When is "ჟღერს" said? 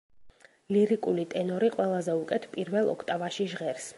3.55-3.89